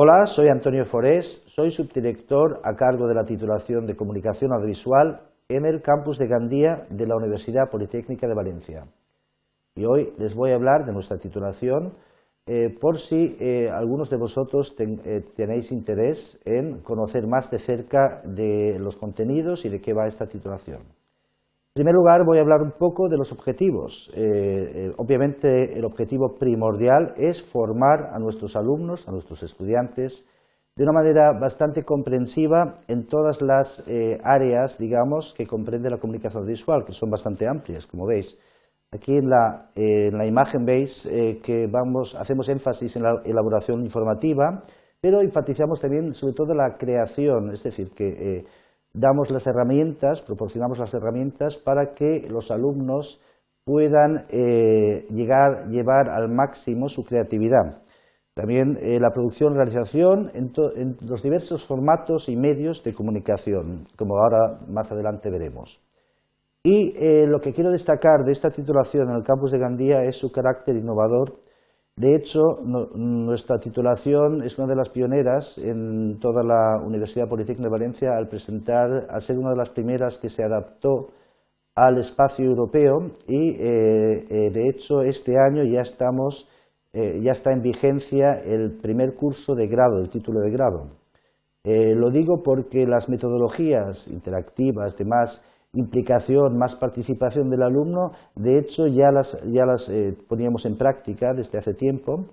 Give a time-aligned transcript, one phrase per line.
[0.00, 5.66] Hola, soy Antonio Forés, soy subdirector a cargo de la titulación de Comunicación Audiovisual en
[5.66, 8.84] el campus de Gandía de la Universidad Politécnica de Valencia.
[9.74, 11.94] Y hoy les voy a hablar de nuestra titulación
[12.46, 18.22] eh, por si eh, algunos de vosotros eh, tenéis interés en conocer más de cerca
[18.22, 20.82] de los contenidos y de qué va esta titulación.
[21.78, 24.10] En primer lugar, voy a hablar un poco de los objetivos.
[24.96, 30.26] obviamente, el objetivo primordial es formar a nuestros alumnos, a nuestros estudiantes,
[30.74, 33.88] de una manera bastante comprensiva en todas las
[34.24, 38.36] áreas, digamos, que comprende la comunicación visual, que son bastante amplias, como veis.
[38.90, 44.64] Aquí en la, imagen veis eh, que vamos, hacemos énfasis en la elaboración informativa,
[45.00, 48.44] pero enfatizamos también sobre todo la creación, es decir, que eh,
[48.98, 53.22] damos las herramientas, proporcionamos las herramientas para que los alumnos
[53.64, 57.82] puedan eh, llegar, llevar al máximo su creatividad.
[58.34, 64.60] También la producción realización en, en los diversos formatos y medios de comunicación, como ahora
[64.68, 65.82] más adelante veremos.
[66.62, 70.16] Y eh, lo que quiero destacar de esta titulación en el campus de Gandía es
[70.16, 71.40] su carácter innovador.
[71.98, 72.60] De hecho,
[72.94, 78.28] nuestra titulación es una de las pioneras en toda la Universidad Politécnica de Valencia al
[78.28, 81.08] presentar, al ser una de las primeras que se adaptó
[81.74, 86.48] al espacio europeo y, eh, eh, de hecho, este año ya estamos,
[86.92, 90.90] ya está en vigencia el primer curso de grado, el título de grado.
[91.64, 99.10] lo digo porque las metodologías interactivas, demás, implicación, más participación del alumno, de hecho ya
[99.12, 102.26] las, ya las eh, poníamos en práctica desde hace tiempo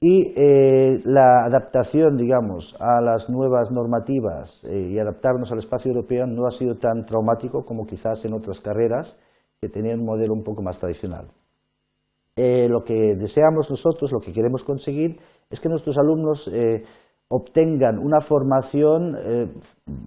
[0.00, 6.24] y eh, la adaptación, digamos, a las nuevas normativas eh, y adaptarnos al espacio europeo
[6.26, 9.20] no ha sido tan traumático como quizás en otras carreras
[9.60, 11.26] que tenían un modelo un poco más tradicional.
[12.36, 15.18] lo que deseamos nosotros, lo que queremos conseguir,
[15.50, 16.48] es que nuestros alumnos
[17.28, 19.52] obtengan una formación eh,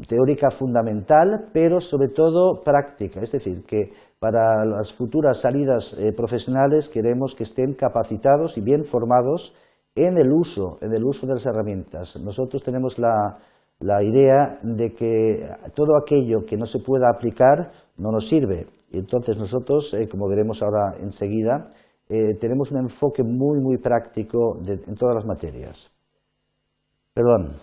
[0.07, 6.89] teórica fundamental, pero sobre todo práctica, es decir, que para las futuras salidas eh, profesionales
[6.89, 9.55] queremos que estén capacitados y bien formados
[9.93, 12.19] en el uso, uso de las herramientas.
[12.23, 13.37] Nosotros tenemos la,
[14.03, 18.67] idea de que todo aquello que no se pueda aplicar no nos sirve.
[18.91, 21.69] Y entonces nosotros, eh, como veremos ahora enseguida,
[22.41, 25.89] tenemos un enfoque muy, muy práctico en todas las materias.
[27.13, 27.55] Perdón.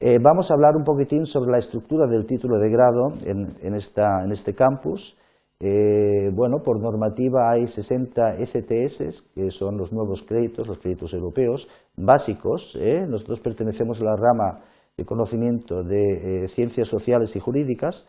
[0.00, 4.54] Eh, vamos a hablar un poquitín sobre la estructura del título de grado en, este
[4.54, 5.16] campus.
[5.60, 11.68] Eh, bueno, por normativa hay 60 ECTS, que son los nuevos créditos, los créditos europeos,
[11.96, 12.76] básicos.
[12.76, 13.06] ¿eh?
[13.08, 14.60] Nosotros pertenecemos a la rama
[14.94, 18.06] de conocimiento de ciencias sociales y jurídicas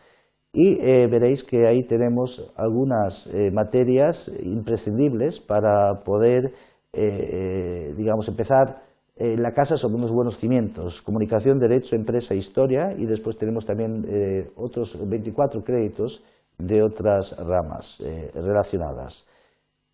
[0.52, 0.76] y
[1.08, 6.52] veréis que ahí tenemos algunas materias imprescindibles para poder,
[6.92, 8.85] digamos, empezar
[9.18, 14.04] eh, la casa sobre unos buenos cimientos, comunicación, derecho, empresa, historia, y después tenemos también
[14.06, 16.22] eh, otros 24 créditos
[16.58, 19.26] de otras ramas eh, relacionadas.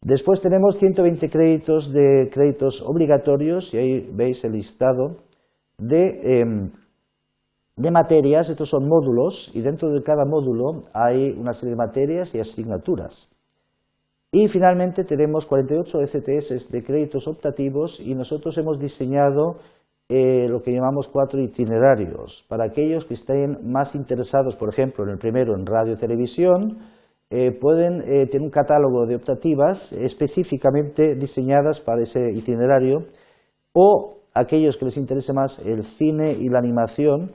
[0.00, 5.18] Después tenemos 120 créditos de créditos obligatorios, y ahí veis el listado
[5.78, 6.72] de, em,
[7.76, 12.34] de materias, estos son módulos, y dentro de cada módulo hay una serie de materias
[12.34, 13.30] y asignaturas.
[14.34, 19.58] Y finalmente tenemos 48 ECTS de créditos optativos y nosotros hemos diseñado
[20.08, 22.42] eh, lo que llamamos cuatro itinerarios.
[22.48, 26.78] Para aquellos que estén más interesados, por ejemplo, en el primero en radio y televisión,
[27.28, 33.04] eh, pueden eh, tener un catálogo de optativas específicamente diseñadas para ese itinerario
[33.74, 37.32] o aquellos que les interese más el cine y la animación,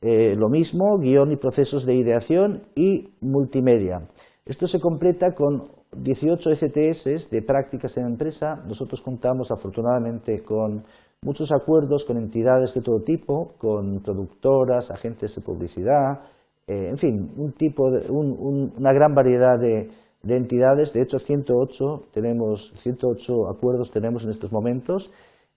[0.00, 4.08] lo mismo, guion y procesos de ideación y multimedia.
[4.46, 8.62] Esto se completa con 18 ECTS de prácticas en empresa.
[8.66, 10.84] Nosotros contamos afortunadamente con
[11.22, 16.20] muchos acuerdos con entidades de todo tipo, con productoras, agentes de publicidad,
[16.66, 19.88] eh, en fin, un tipo una gran variedad de,
[20.22, 20.92] entidades.
[20.92, 25.10] De hecho, 108, tenemos, 108 acuerdos tenemos en estos momentos.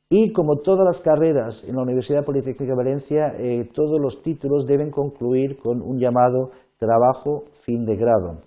[0.09, 4.65] Y como todas las carreras en la Universidad Politécnica de Valencia, eh, todos los títulos
[4.65, 8.41] deben concluir con un llamado trabajo fin de grado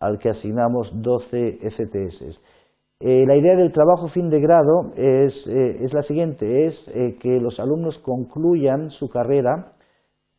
[0.00, 2.42] al que asignamos 12 STS.
[3.02, 7.38] Eh, la idea del trabajo fin de grado es, eh, la siguiente, es eh, que
[7.40, 9.72] los alumnos concluyan su carrera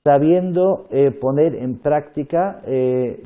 [0.03, 0.87] sabiendo
[1.21, 2.59] poner en práctica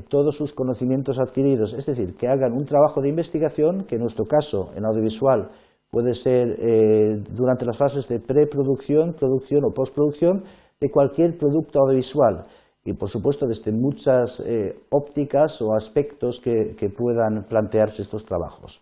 [0.10, 4.26] todos sus conocimientos adquiridos, es decir, que hagan un trabajo de investigación, que en nuestro
[4.26, 5.52] caso, en audiovisual,
[5.90, 10.44] puede ser durante las fases de preproducción, producción o postproducción,
[10.82, 12.44] de cualquier producto audiovisual
[12.86, 18.82] y por supuesto desde muchas eh, ópticas o aspectos que, puedan plantearse estos trabajos.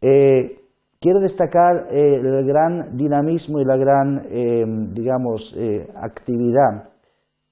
[0.00, 0.60] Eh,
[1.00, 5.58] quiero destacar el gran dinamismo y la gran, digamos,
[5.94, 6.90] actividad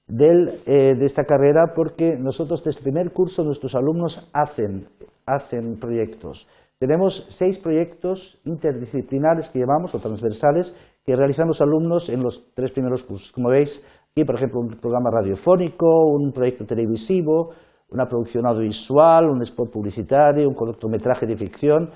[0.07, 4.87] de esta carrera porque nosotros desde el primer curso nuestros alumnos hacen,
[5.25, 6.47] hacen proyectos.
[6.77, 10.75] Tenemos seis proyectos interdisciplinares que llamamos o transversales
[11.05, 13.31] que realizan los alumnos en los tres primeros cursos.
[13.31, 13.83] Como veis,
[14.15, 17.49] aquí por ejemplo un programa radiofónico, un proyecto televisivo,
[17.89, 21.89] una producción audiovisual, un spot publicitario, un cortometraje de ficción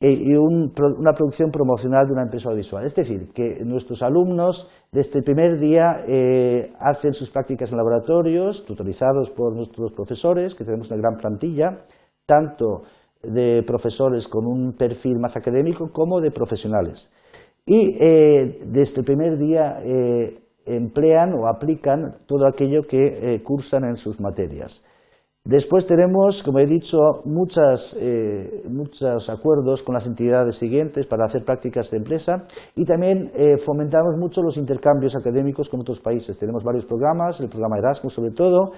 [0.00, 2.84] e, y una producción promocional de una empresa audiovisual.
[2.84, 8.64] Es decir, que nuestros alumnos desde el primer día eh, hacen sus prácticas en laboratorios,
[8.64, 11.82] tutorizados por nuestros profesores, que tenemos una gran plantilla,
[12.24, 12.82] tanto
[13.20, 17.12] de profesores con un perfil más académico como de profesionales.
[17.66, 23.96] Y eh, desde el primer día eh, emplean o aplican todo aquello que cursan en
[23.96, 24.84] sus materias.
[25.48, 26.98] Después tenemos, como he dicho,
[28.02, 32.44] eh, muchos acuerdos con las entidades siguientes para hacer prácticas de empresa
[32.76, 36.38] y también eh, fomentamos mucho los intercambios académicos con otros países.
[36.38, 38.72] Tenemos varios programas, el programa Erasmus sobre todo,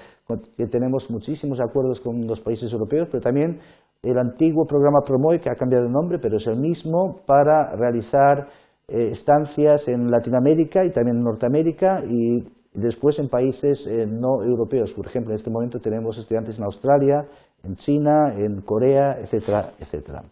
[0.56, 3.58] que tenemos muchísimos acuerdos con los países europeos, pero también
[4.00, 8.46] el antiguo programa Promoy, que ha cambiado de nombre, pero es el mismo, para realizar
[8.46, 12.44] eh, estancias en Latinoamérica y también en Norteamérica y
[12.74, 14.92] después en países eh, no europeos.
[14.92, 17.26] Por ejemplo, en este momento tenemos estudiantes en Australia,
[17.62, 20.22] en China, en Corea, etcétera, etcétera.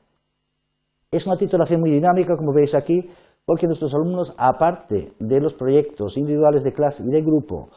[1.10, 3.08] Es una titulación muy dinámica, como veis aquí,
[3.44, 7.70] porque nuestros alumnos, aparte de los proyectos individuales de clase y de grupo,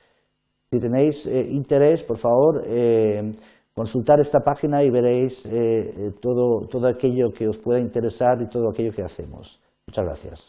[0.72, 2.62] Si tenéis interés, por favor,
[3.79, 8.49] consultar esta página y veréis eh, eh, todo, todo aquello que os pueda interesar y
[8.49, 9.61] todo aquello que hacemos.
[9.87, 10.37] Muchas gracias.